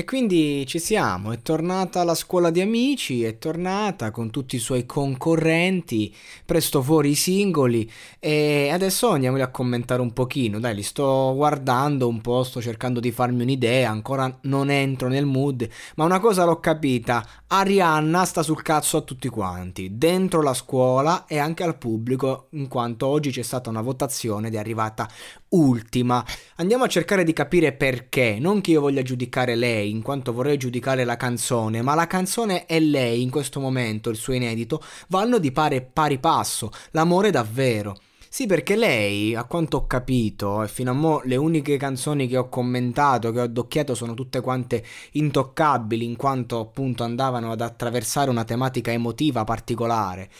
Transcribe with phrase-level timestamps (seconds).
[0.00, 4.58] E quindi ci siamo, è tornata la scuola di amici, è tornata con tutti i
[4.58, 6.16] suoi concorrenti,
[6.46, 7.88] presto fuori i singoli
[8.18, 12.98] e adesso andiamoli a commentare un pochino, dai li sto guardando un po', sto cercando
[12.98, 18.42] di farmi un'idea, ancora non entro nel mood, ma una cosa l'ho capita, Arianna sta
[18.42, 23.30] sul cazzo a tutti quanti, dentro la scuola e anche al pubblico, in quanto oggi
[23.30, 25.06] c'è stata una votazione ed è arrivata
[25.50, 26.24] ultima.
[26.56, 30.56] Andiamo a cercare di capire perché, non che io voglia giudicare lei, in quanto vorrei
[30.56, 35.38] giudicare la canzone, ma la canzone e lei in questo momento, il suo inedito, vanno
[35.38, 37.96] di pari, pari passo, l'amore davvero.
[38.32, 42.36] Sì, perché lei, a quanto ho capito, e fino a mo' le uniche canzoni che
[42.36, 48.30] ho commentato, che ho addocchiato, sono tutte quante intoccabili, in quanto appunto andavano ad attraversare
[48.30, 50.30] una tematica emotiva particolare,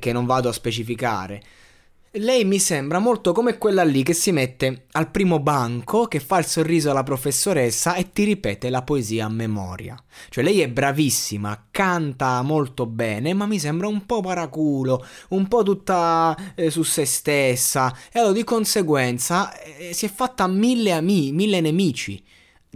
[0.00, 1.42] che non vado a specificare.
[2.12, 6.38] Lei mi sembra molto come quella lì che si mette al primo banco, che fa
[6.38, 9.94] il sorriso alla professoressa e ti ripete la poesia a memoria.
[10.30, 15.62] Cioè lei è bravissima, canta molto bene, ma mi sembra un po' paraculo, un po'
[15.62, 21.32] tutta eh, su se stessa e allora di conseguenza eh, si è fatta mille amici,
[21.32, 22.24] mille nemici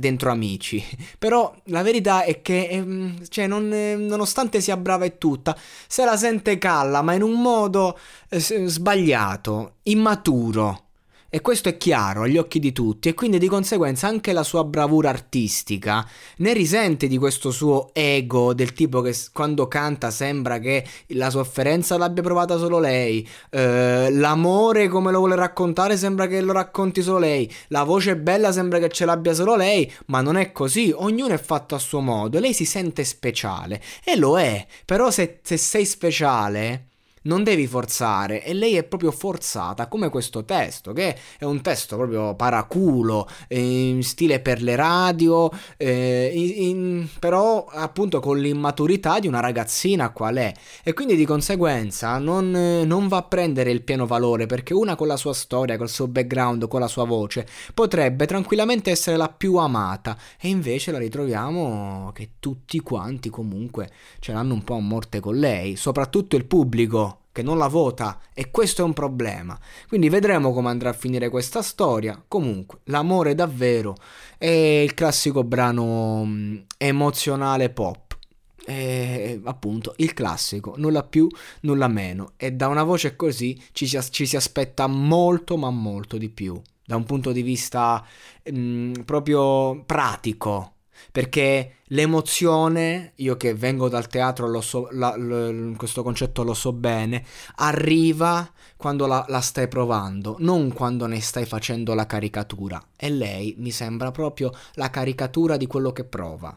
[0.02, 0.84] dentro amici.
[1.16, 6.04] Però la verità è che, ehm, cioè, non, eh, nonostante sia brava e tutta, se
[6.04, 7.96] la sente calla, ma in un modo
[8.28, 10.86] eh, sbagliato, immaturo.
[11.34, 14.64] E questo è chiaro agli occhi di tutti e quindi di conseguenza anche la sua
[14.64, 16.06] bravura artistica.
[16.36, 21.96] Ne risente di questo suo ego del tipo che quando canta sembra che la sofferenza
[21.96, 27.20] l'abbia provata solo lei, eh, l'amore come lo vuole raccontare sembra che lo racconti solo
[27.20, 31.32] lei, la voce bella sembra che ce l'abbia solo lei, ma non è così, ognuno
[31.32, 33.80] è fatto a suo modo, lei si sente speciale.
[34.04, 36.88] E lo è, però se, se sei speciale
[37.22, 38.44] non devi forzare.
[38.44, 44.02] E lei è proprio forzata come questo testo che è un testo proprio paraculo in
[44.02, 50.36] stile per le radio eh, in, in, però appunto con l'immaturità di una ragazzina qual
[50.36, 50.52] è.
[50.82, 55.06] E quindi di conseguenza non, non va a prendere il pieno valore perché una con
[55.06, 59.56] la sua storia col suo background con la sua voce potrebbe tranquillamente essere la più
[59.56, 60.16] amata.
[60.40, 65.36] E invece la ritroviamo che tutti quanti comunque ce l'hanno un po' a morte con
[65.36, 69.58] lei soprattutto il pubblico che non la vota e questo è un problema.
[69.88, 72.22] Quindi vedremo come andrà a finire questa storia.
[72.28, 73.96] Comunque, l'amore davvero
[74.36, 78.18] è il classico brano mm, emozionale pop.
[78.64, 81.26] E, appunto il classico, nulla più,
[81.62, 82.32] nulla meno.
[82.36, 86.60] E da una voce così ci si, ci si aspetta molto, ma molto di più.
[86.84, 88.04] Da un punto di vista
[88.44, 90.74] mh, mm, proprio pratico,
[91.10, 96.72] perché l'emozione, io che vengo dal teatro, lo so, la, lo, questo concetto lo so
[96.72, 97.24] bene,
[97.56, 102.82] arriva quando la, la, stai provando, non quando ne stai facendo la caricatura.
[102.96, 106.56] E lei mi sembra proprio la caricatura di quello che prova.